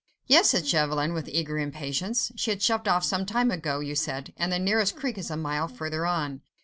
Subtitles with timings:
[0.25, 4.33] "Yes," said Chauvelin, with eager impatience, "she had shoved off some time ago, you said,
[4.35, 6.41] and the nearest creek is a mile further on."